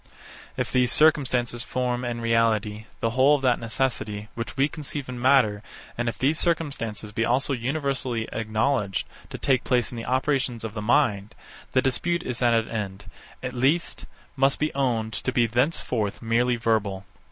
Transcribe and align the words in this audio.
If 0.57 0.71
these 0.71 0.91
circumstances 0.91 1.61
form, 1.61 2.03
in 2.03 2.21
reality, 2.21 2.85
the 3.01 3.11
whole 3.11 3.35
of 3.35 3.43
that 3.43 3.59
necessity, 3.59 4.29
which 4.33 4.57
we 4.57 4.67
conceive 4.67 5.07
in 5.07 5.21
matter, 5.21 5.61
and 5.95 6.09
if 6.09 6.17
these 6.17 6.39
circumstances 6.39 7.11
be 7.11 7.23
also 7.23 7.53
universally 7.53 8.27
acknowledged 8.31 9.05
to 9.29 9.37
take 9.37 9.63
place 9.63 9.91
in 9.91 9.97
the 9.97 10.07
operations 10.07 10.63
of 10.63 10.73
the 10.73 10.81
mind, 10.81 11.35
the 11.73 11.83
dispute 11.83 12.23
is 12.23 12.41
at 12.41 12.55
an 12.55 12.67
end; 12.67 13.05
at 13.43 13.53
least, 13.53 14.07
must 14.35 14.57
be 14.57 14.73
owned 14.73 15.13
to 15.13 15.31
be 15.31 15.45
thenceforth 15.45 16.19
merely 16.19 16.55
verbal. 16.55 17.05